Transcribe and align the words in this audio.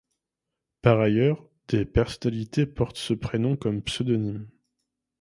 Par 0.81 0.99
ailleurs, 0.99 1.47
des 1.67 1.85
personnalités 1.85 2.65
portent 2.65 2.97
ce 2.97 3.13
prénom 3.13 3.55
comme 3.55 3.83
pseudonyme. 3.83 4.47